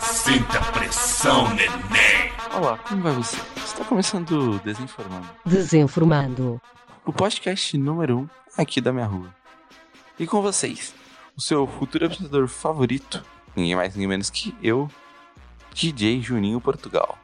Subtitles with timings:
[0.00, 2.32] Sinta a pressão, neném.
[2.54, 3.36] Olá, como vai você?
[3.56, 5.26] Está começando Desinformando.
[5.46, 6.60] Desinformando.
[7.06, 8.28] O podcast número 1 um
[8.58, 9.34] aqui da minha rua.
[10.18, 10.94] E com vocês,
[11.34, 13.24] o seu futuro apresentador favorito,
[13.56, 14.90] ninguém mais ninguém menos que eu,
[15.72, 17.18] DJ Juninho Portugal.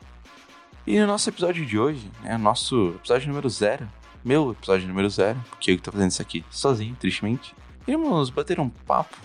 [0.87, 3.87] E no nosso episódio de hoje, né, nosso episódio número zero,
[4.25, 7.55] meu episódio número zero, porque eu que tô fazendo isso aqui sozinho, tristemente,
[7.87, 9.17] iremos bater um papo,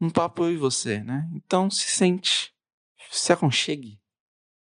[0.00, 1.28] um papo eu e você, né?
[1.34, 2.54] Então se sente,
[3.10, 4.00] se aconchegue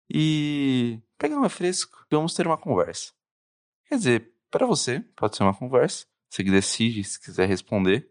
[0.09, 3.12] e pega um refresco e vamos ter uma conversa.
[3.88, 8.11] Quer dizer, para você pode ser uma conversa, você que decide se quiser responder,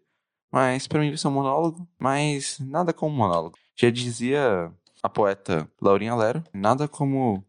[0.51, 3.57] mas para mim vai ser um monólogo, mas nada como monólogo.
[3.75, 4.71] Já dizia
[5.03, 7.45] a poeta Laurinha Lero, nada como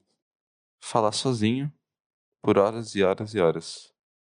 [0.80, 1.72] falar sozinho
[2.42, 3.92] por horas e horas e horas.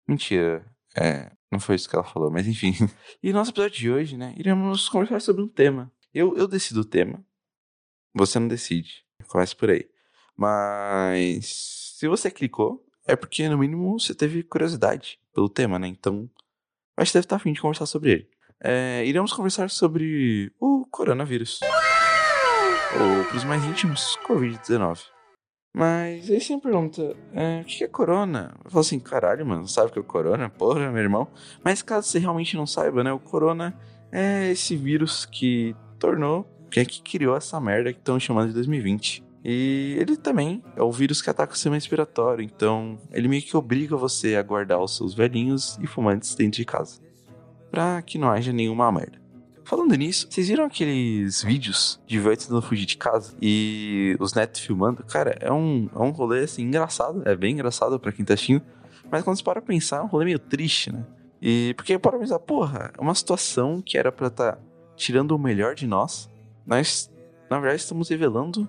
[0.06, 0.64] Mentira,
[0.96, 2.72] é, não foi isso que ela falou, mas enfim.
[3.22, 5.90] E no nosso episódio de hoje, né, iremos conversar sobre um tema.
[6.12, 7.24] Eu, eu decido o tema,
[8.14, 9.04] você não decide.
[9.26, 9.88] Começa por aí.
[10.36, 15.88] Mas se você clicou, é porque no mínimo você teve curiosidade pelo tema, né?
[15.88, 16.30] Então,
[16.96, 18.30] acho que deve estar afim de conversar sobre ele.
[18.60, 21.60] É, iremos conversar sobre o coronavírus.
[23.00, 25.17] Ou, para os mais íntimos, Covid-19.
[25.74, 28.54] Mas aí você me pergunta, é, o que é corona?
[28.64, 30.48] Eu falo assim, caralho, mano, sabe o que é corona?
[30.48, 31.28] Porra, meu irmão.
[31.62, 33.12] Mas caso você realmente não saiba, né?
[33.12, 33.78] O corona
[34.10, 38.54] é esse vírus que tornou, que é que criou essa merda que estão chamando de
[38.54, 39.24] 2020.
[39.44, 43.56] E ele também é o vírus que ataca o sistema respiratório, então ele meio que
[43.56, 47.00] obriga você a guardar os seus velhinhos e fumantes dentro de casa.
[47.70, 49.18] Pra que não haja nenhuma merda.
[49.68, 54.62] Falando nisso, vocês viram aqueles vídeos de velho tentando fugir de casa e os netos
[54.62, 55.04] filmando?
[55.04, 58.62] Cara, é um, é um rolê assim engraçado, é bem engraçado pra quem tá assistindo,
[59.10, 61.04] mas quando você para pensar, é um rolê meio triste, né?
[61.42, 64.58] E porque para pensar, porra, é uma situação que era pra estar tá
[64.96, 66.30] tirando o melhor de nós,
[66.66, 67.10] nós,
[67.50, 68.66] na verdade, estamos revelando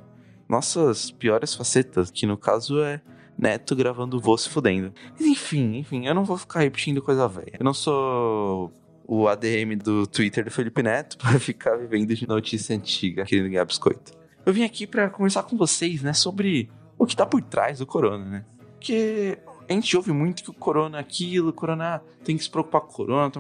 [0.50, 3.00] nossas piores facetas, que no caso é
[3.38, 4.94] Neto gravando voo se fudendo.
[5.14, 7.56] Mas enfim, enfim, eu não vou ficar repetindo coisa velha.
[7.58, 8.70] Eu não sou
[9.12, 13.66] o ADM do Twitter do Felipe Neto para ficar vivendo de notícia antiga, querendo ganhar
[13.66, 14.14] biscoito.
[14.46, 17.88] Eu vim aqui para conversar com vocês, né, sobre o que tá por trás do
[17.88, 18.46] corona, né?
[18.74, 22.50] Porque a gente ouve muito que o corona é aquilo, o corona tem que se
[22.50, 23.32] preocupar com o corona,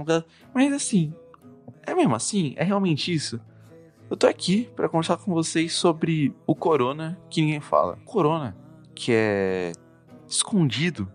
[0.53, 1.13] mas assim,
[1.85, 2.53] é mesmo assim?
[2.57, 3.39] É realmente isso?
[4.09, 7.99] Eu tô aqui para conversar com vocês sobre o corona que ninguém fala.
[8.05, 8.57] Corona
[8.95, 9.71] que é
[10.27, 11.09] escondido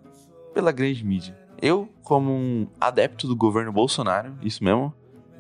[0.54, 1.44] pela grande mídia.
[1.60, 4.92] Eu, como um adepto do governo Bolsonaro, isso mesmo,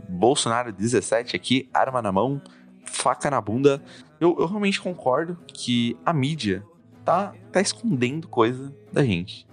[0.08, 2.40] Bolsonaro 17 aqui, arma na mão,
[2.84, 3.82] faca na bunda,
[4.20, 6.64] eu, eu realmente concordo que a mídia
[7.04, 9.46] tá, tá escondendo coisa da gente.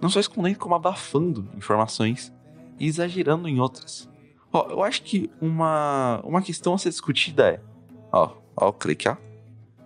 [0.00, 2.32] Não só escondendo, como abafando informações
[2.78, 4.08] e exagerando em outras.
[4.52, 7.60] Ó, eu acho que uma, uma questão a ser discutida é.
[8.12, 9.16] Ó, ó o clique, ó.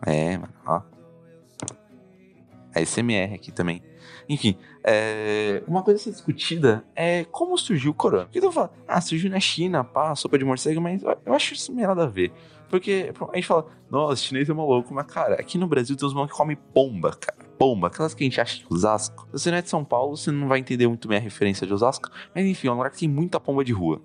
[0.06, 0.82] É, mano, ó.
[2.74, 3.82] A SMR aqui também.
[4.28, 8.24] Enfim, é, uma coisa a ser discutida é como surgiu o corona.
[8.24, 11.72] Porque tu fala, ah, surgiu na China, pá, sopa de morcego, mas eu acho isso
[11.72, 12.32] meio nada a ver.
[12.68, 16.14] Porque a gente fala, nossa, chinês é maluco, mas cara, aqui no Brasil tem uns
[16.14, 17.38] malucos que comem pomba, cara.
[17.58, 19.26] Pomba, aquelas que a gente acha de Osasco.
[19.26, 21.66] Se você não é de São Paulo, você não vai entender muito bem a referência
[21.66, 22.08] de Osasco.
[22.32, 24.00] Mas enfim, é um lugar que tem muita pomba de rua.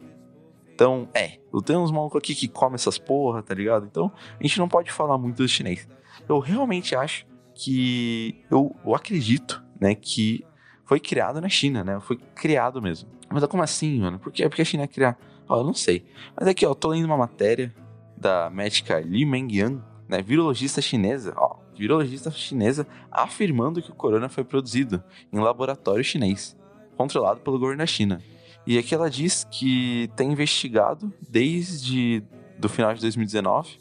[0.73, 3.85] Então, é, eu tenho uns malucos aqui que comem essas porra, tá ligado?
[3.85, 5.87] Então, a gente não pode falar muito do chinês.
[6.27, 8.43] Eu realmente acho que.
[8.51, 10.45] Eu, eu acredito, né, que
[10.85, 11.99] foi criado na China, né?
[11.99, 13.09] Foi criado mesmo.
[13.29, 14.19] Mas como assim, mano?
[14.19, 15.17] Por que, Porque a China ia criar?
[15.47, 16.05] Ó, eu não sei.
[16.37, 17.73] Mas aqui, ó, eu tô lendo uma matéria
[18.15, 20.21] da médica Li Mengyang, né?
[20.21, 21.57] Virologista chinesa, ó.
[21.75, 26.55] Virologista chinesa afirmando que o corona foi produzido em laboratório chinês,
[26.95, 28.21] controlado pelo governo da China.
[28.65, 32.23] E aqui ela diz que tem investigado desde
[32.57, 33.77] do final de 2019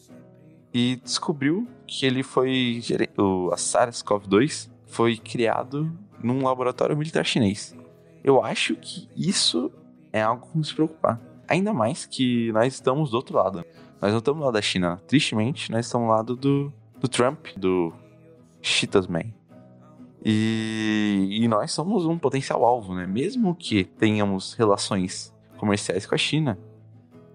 [0.74, 2.82] e descobriu que ele foi
[3.16, 7.76] o a SARS-CoV-2 foi criado num laboratório militar chinês.
[8.24, 9.70] Eu acho que isso
[10.12, 11.20] é algo com se preocupar.
[11.46, 13.64] Ainda mais que nós estamos do outro lado.
[14.00, 15.00] Nós não estamos lado da China.
[15.06, 17.92] Tristemente, nós estamos do lado do, do Trump, do
[18.60, 19.32] Cheetos Man.
[20.24, 23.06] E, e nós somos um potencial alvo, né?
[23.06, 26.58] Mesmo que tenhamos relações comerciais com a China,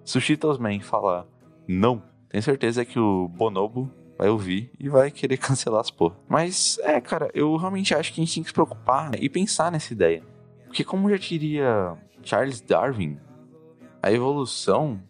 [0.04, 1.26] se o Cheetos Man falar
[1.68, 6.16] não, tenho certeza que o Bonobo vai ouvir e vai querer cancelar as porra.
[6.28, 9.30] Mas, é, cara, eu realmente acho que a gente tem que se preocupar né, e
[9.30, 10.24] pensar nessa ideia.
[10.66, 13.18] Porque, como já diria Charles Darwin,
[14.02, 15.02] a evolução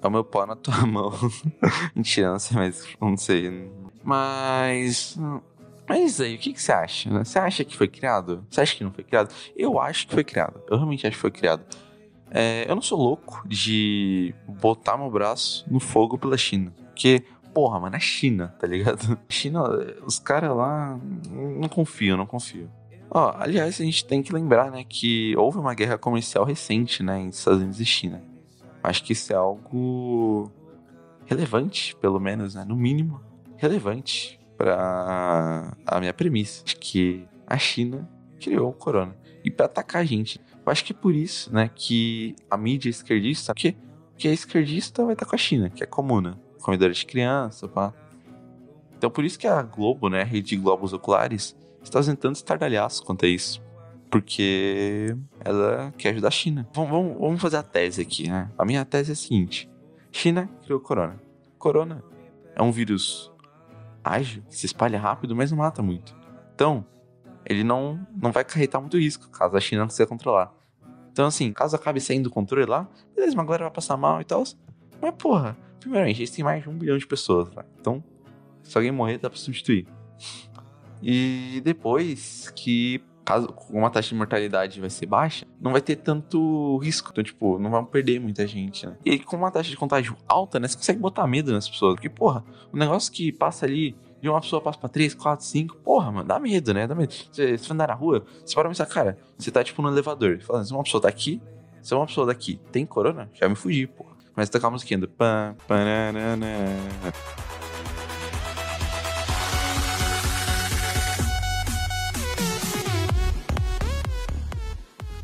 [0.00, 1.12] é o meu pau na tua mão.
[1.94, 3.70] Mentira, não sei, mas não sei.
[4.02, 5.18] Mas
[5.88, 7.10] mas aí, o que, que você acha?
[7.10, 7.24] Né?
[7.24, 8.46] Você acha que foi criado?
[8.48, 9.34] Você acha que não foi criado?
[9.56, 10.60] Eu acho que foi criado.
[10.70, 11.64] Eu realmente acho que foi criado.
[12.34, 16.72] É, eu não sou louco de botar meu braço no fogo pela China.
[16.86, 19.18] Porque, porra, mano, é China, tá ligado?
[19.28, 19.62] China,
[20.06, 20.98] os caras lá
[21.30, 22.70] não confio, não confio.
[23.10, 27.20] Ó, aliás, a gente tem que lembrar, né, que houve uma guerra comercial recente, né,
[27.20, 28.22] entre Estados Unidos e China.
[28.82, 30.50] Acho que isso é algo
[31.26, 33.20] relevante, pelo menos, né, no mínimo,
[33.58, 38.08] relevante para a minha premissa de que a China
[38.40, 39.14] criou o corona
[39.44, 40.40] e para atacar a gente.
[40.64, 43.76] Eu acho que é por isso, né, que a mídia esquerdista, que
[44.16, 47.92] que a esquerdista vai estar com a China, que é comuna, comedora de criança, pá.
[48.96, 53.04] Então por isso que a Globo, né, a rede de globos oculares, está tentando estardalhaço
[53.04, 53.60] quanto a isso.
[54.08, 56.68] Porque ela quer ajudar a China.
[56.72, 58.50] Vamos, vamos, fazer a tese aqui, né?
[58.58, 59.70] A minha tese é a seguinte:
[60.12, 61.18] China criou corona.
[61.58, 62.04] Corona
[62.54, 63.32] é um vírus
[64.04, 66.14] ágil, se espalha rápido, mas não mata muito.
[66.54, 66.84] Então,
[67.52, 70.52] ele não, não vai acarretar muito risco caso a China não consiga controlar.
[71.12, 74.24] Então, assim, caso acabe saindo do controle lá, beleza, uma galera vai passar mal e
[74.24, 74.42] tal.
[75.00, 77.64] Mas, porra, primeiramente, eles têm mais de um bilhão de pessoas lá.
[77.78, 78.02] Então,
[78.62, 79.86] se alguém morrer, dá pra substituir.
[81.02, 86.78] E depois que, caso uma taxa de mortalidade vai ser baixa, não vai ter tanto
[86.78, 87.10] risco.
[87.12, 88.96] Então, tipo, não vão perder muita gente, né?
[89.04, 90.68] E com uma taxa de contágio alta, né?
[90.68, 91.94] Você consegue botar medo nas pessoas.
[91.94, 95.76] Porque, porra, o negócio que passa ali de uma pessoa passa pra três, quatro, cinco,
[95.78, 96.86] porra, mano, dá medo, né?
[96.86, 97.12] Dá medo.
[97.12, 100.64] Você, você andar na rua, você para pensar, cara, você tá tipo no elevador, falando,
[100.64, 101.42] se uma pessoa tá aqui,
[101.82, 104.12] se uma pessoa daqui tem corona, já me fugi, porra.
[104.36, 106.46] Mas tocar a musiquinha do pam, pananana.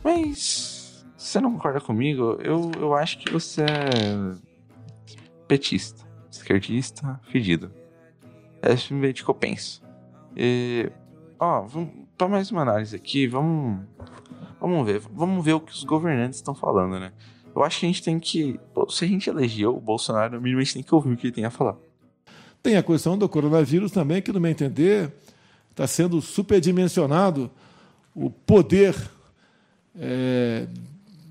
[0.02, 2.36] Mas você não concorda comigo?
[2.42, 4.34] Eu, eu acho que você é
[5.46, 7.70] petista, esquerdista, fedido.
[8.62, 9.82] É simplesmente que eu penso.
[10.36, 10.90] E,
[11.38, 13.80] ó, vamos, pra mais uma análise aqui, vamos,
[14.60, 15.00] vamos ver.
[15.12, 17.12] Vamos ver o que os governantes estão falando, né?
[17.54, 18.58] Eu acho que a gente tem que.
[18.88, 21.26] Se a gente elegeu o Bolsonaro, no mínimo a gente tem que ouvir o que
[21.26, 21.76] ele tem a falar.
[22.62, 25.12] Tem a questão do coronavírus também, que, no meu entender,
[25.70, 27.50] está sendo superdimensionado
[28.14, 28.94] o poder
[29.98, 30.66] é,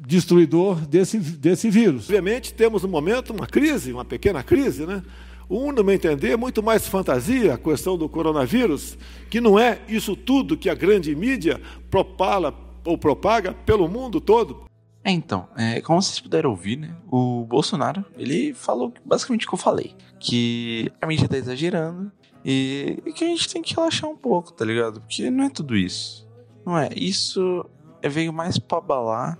[0.06, 2.06] destruidor desse, desse vírus.
[2.06, 5.03] Obviamente, temos no momento uma crise, uma pequena crise, né?
[5.49, 8.97] Um, no meu entender, é muito mais fantasia a questão do coronavírus,
[9.29, 12.53] que não é isso tudo que a grande mídia propala
[12.83, 14.65] ou propaga pelo mundo todo.
[15.03, 16.94] É, então, é, como vocês puderam ouvir, né?
[17.09, 19.95] O Bolsonaro, ele falou basicamente o que eu falei.
[20.19, 22.11] Que a mídia tá exagerando
[22.44, 24.99] e, e que a gente tem que relaxar um pouco, tá ligado?
[24.99, 26.27] Porque não é tudo isso.
[26.65, 26.89] Não é.
[26.94, 27.65] Isso
[28.03, 29.38] veio mais pra abalar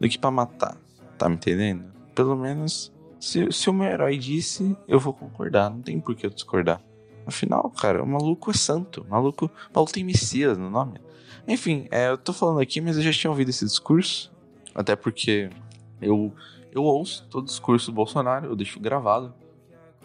[0.00, 0.78] do que pra matar.
[1.18, 1.84] Tá me entendendo?
[2.14, 2.90] Pelo menos
[3.22, 5.70] se, se o meu herói disse, eu vou concordar.
[5.70, 6.82] Não tem por que eu discordar.
[7.24, 9.02] Afinal, cara, o maluco é santo.
[9.02, 11.00] O maluco, o maluco tem Messias no nome.
[11.46, 14.32] Enfim, é, eu tô falando aqui, mas eu já tinha ouvido esse discurso.
[14.74, 15.48] Até porque
[16.00, 16.34] eu,
[16.72, 19.32] eu ouço todo o discurso do Bolsonaro, eu deixo gravado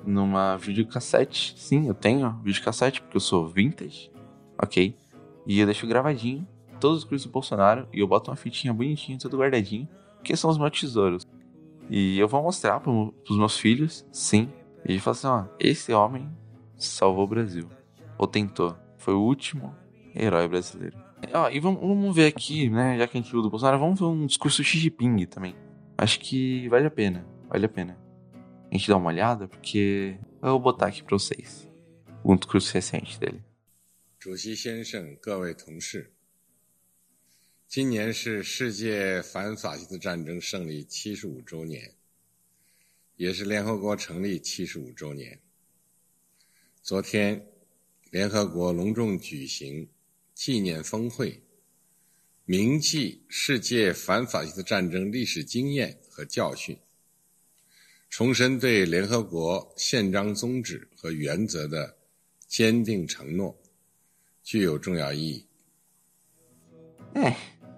[0.05, 1.55] numa videocassete.
[1.57, 4.11] Sim, eu tenho videocassete, porque eu sou vintage,
[4.61, 4.95] ok?
[5.47, 6.47] E eu deixo gravadinho
[6.79, 9.89] todos os discursos do Bolsonaro e eu boto uma fitinha bonitinha, tudo guardadinho,
[10.23, 11.25] que são os meus tesouros.
[11.90, 14.50] E eu vou mostrar pro, pros meus filhos, sim.
[14.84, 16.30] E falar assim, ó, esse homem
[16.76, 17.68] salvou o Brasil.
[18.18, 18.76] Ou tentou.
[18.96, 19.74] Foi o último
[20.14, 20.96] herói brasileiro.
[21.32, 23.98] Ó, e vamos, vamos ver aqui, né, já que a gente viu do Bolsonaro, vamos
[23.98, 25.54] ver um discurso Xi Jinping também.
[25.96, 27.98] Acho que vale a pena, vale a pena.
[28.70, 31.68] A gente dá uma olhada, porque eu vou botar aqui pra vocês
[32.24, 33.42] um discurso recente dele.
[34.18, 36.12] 主席先生，各位同事，
[37.67, 41.93] 今年是世界反法西斯战争胜利七十五周年，
[43.17, 45.41] 也是联合国成立七十五周年。
[46.81, 47.45] 昨天，
[48.09, 49.89] 联合国隆重举行
[50.33, 51.41] 纪念峰会，
[52.45, 56.79] 铭记世界反法西斯战争历史经验和教训，
[58.09, 61.97] 重申对联合国宪章宗旨和原则的
[62.47, 63.59] 坚定承诺，
[64.41, 65.43] 具有重要意义。
[67.13, 67.35] É,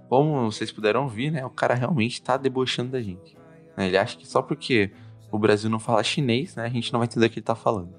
[0.09, 1.45] como vocês puderam ver, né?
[1.45, 3.37] O cara realmente tá debochando da gente.
[3.77, 4.91] né, Ele acha que só porque
[5.31, 6.65] o Brasil não fala chinês, né?
[6.65, 7.93] A gente não vai entender o que ele tá falando.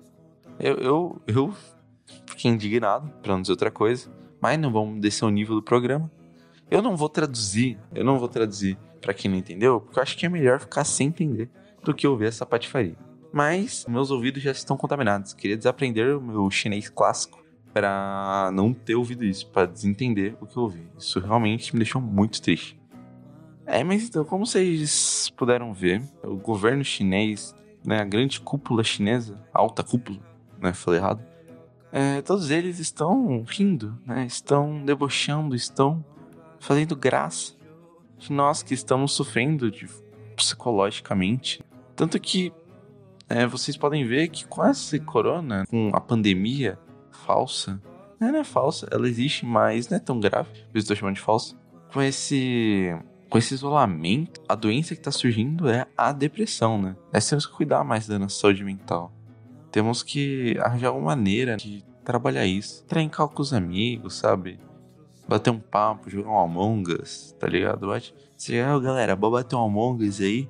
[0.59, 1.55] Eu, eu, eu
[2.27, 4.11] fiquei indignado, pra não dizer outra coisa.
[4.41, 6.11] Mas não vamos descer o nível do programa.
[6.69, 10.17] Eu não vou traduzir, eu não vou traduzir pra quem não entendeu, porque eu acho
[10.17, 11.49] que é melhor ficar sem entender
[11.83, 12.97] do que ouvir essa patifaria.
[13.33, 15.33] Mas meus ouvidos já estão contaminados.
[15.33, 17.40] Queria desaprender o meu chinês clássico
[17.73, 20.89] para não ter ouvido isso, para desentender o que eu ouvi.
[20.99, 22.79] Isso realmente me deixou muito triste.
[23.67, 29.41] É, mas então, como vocês puderam ver, o governo chinês, né, a grande cúpula chinesa,
[29.53, 30.19] alta cúpula,
[30.61, 31.25] né, falei errado,
[31.93, 36.05] é, todos eles estão rindo, né, estão debochando, estão
[36.59, 37.55] fazendo graça
[38.19, 39.89] de nós que estamos sofrendo de,
[40.37, 41.63] psicologicamente.
[41.95, 42.53] Tanto que
[43.29, 46.79] é, vocês podem ver que com esse corona, com a pandemia
[47.31, 47.81] falsa,
[48.19, 51.21] não é falsa, ela existe, mas não é tão grave, por isso estou chamando de
[51.21, 51.55] falsa.
[51.93, 52.97] Com esse,
[53.29, 56.97] com esse isolamento, a doença que está surgindo é a depressão, né?
[57.13, 59.13] Nós temos que cuidar mais da nossa saúde mental.
[59.71, 62.85] Temos que arranjar uma maneira de trabalhar isso.
[62.87, 64.59] Trincar com os amigos, sabe?
[65.29, 67.87] Bater um papo, jogar um Among Us, tá ligado?
[67.87, 68.13] Bate.
[68.37, 70.49] Você, oh, galera, bora bater um Among Us aí.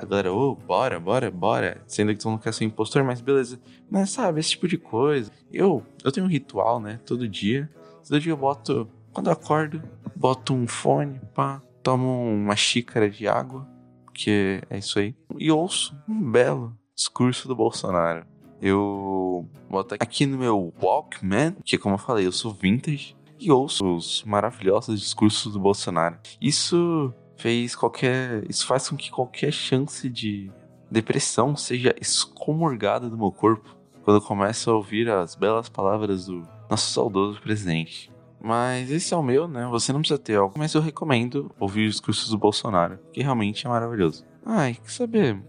[0.00, 1.82] A galera, ô, oh, bora, bora, bora.
[1.86, 3.60] Sendo que tu não quer ser impostor, mas beleza.
[3.90, 5.30] Mas sabe, esse tipo de coisa.
[5.52, 6.98] Eu, eu tenho um ritual, né?
[7.04, 7.70] Todo dia.
[8.08, 8.88] Todo dia eu boto.
[9.12, 9.82] Quando eu acordo,
[10.16, 11.60] boto um fone, pá.
[11.82, 13.68] Tomo uma xícara de água.
[14.14, 15.14] Que é isso aí.
[15.38, 18.24] E ouço um belo discurso do Bolsonaro.
[18.58, 23.14] Eu boto aqui no meu Walkman, que como eu falei, eu sou vintage.
[23.38, 26.16] E ouço os maravilhosos discursos do Bolsonaro.
[26.40, 28.44] Isso fez qualquer.
[28.48, 30.50] Isso faz com que qualquer chance de
[30.90, 36.90] depressão seja excomurgada do meu corpo quando começo a ouvir as belas palavras do nosso
[36.90, 38.10] saudoso presidente.
[38.42, 39.66] Mas esse é o meu, né?
[39.70, 43.66] Você não precisa ter algo, mas eu recomendo ouvir os discursos do Bolsonaro, que realmente
[43.66, 44.24] é maravilhoso.
[44.44, 45.42] Ai, quer saber?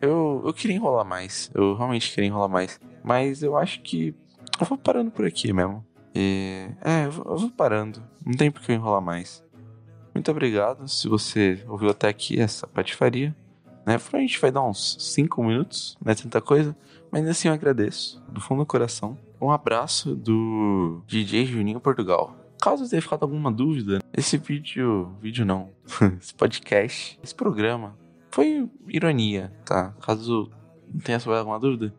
[0.00, 1.50] Eu, eu queria enrolar mais.
[1.54, 2.80] Eu realmente queria enrolar mais.
[3.04, 4.14] Mas eu acho que
[4.60, 5.84] eu vou parando por aqui mesmo.
[6.12, 8.02] E, é, eu vou, eu vou parando.
[8.26, 9.44] Não tem por que eu enrolar mais.
[10.14, 13.34] Muito obrigado se você ouviu até aqui essa patifaria.
[13.86, 13.96] Né?
[14.12, 16.76] A gente vai dar uns 5 minutos, não é tanta coisa,
[17.10, 19.18] mas assim eu agradeço, do fundo do coração.
[19.40, 22.36] Um abraço do DJ Juninho Portugal.
[22.60, 25.16] Caso tenha ficado alguma dúvida, esse vídeo.
[25.20, 25.70] Vídeo não.
[26.20, 27.98] esse podcast, esse programa,
[28.30, 29.92] foi ironia, tá?
[30.00, 30.48] Caso
[31.02, 31.92] tenha sobrado alguma dúvida,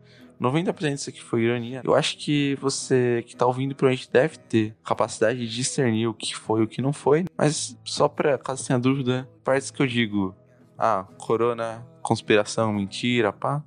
[0.44, 1.82] 90% disso aqui foi ironia.
[1.84, 6.36] Eu acho que você que tá ouvindo provavelmente deve ter capacidade de discernir o que
[6.36, 7.24] foi e o que não foi.
[7.36, 10.34] Mas só pra, caso tenha dúvida, partes que eu digo,
[10.78, 13.62] ah, corona, conspiração, mentira, pá,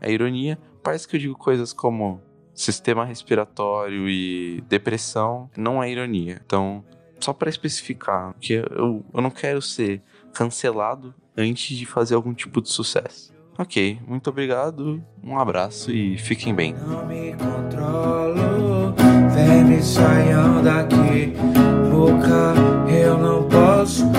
[0.00, 0.58] é ironia.
[0.82, 2.20] Parece que eu digo coisas como
[2.54, 6.40] sistema respiratório e depressão, não é ironia.
[6.44, 6.84] Então,
[7.18, 12.60] só para especificar, que eu, eu não quero ser cancelado antes de fazer algum tipo
[12.60, 13.32] de sucesso.
[13.60, 16.72] Ok, muito obrigado, um abraço e fiquem bem.
[16.72, 18.94] Não me controlo,
[19.34, 21.34] vem me saiam daqui,
[21.90, 22.54] boca,
[22.90, 24.10] eu não posso.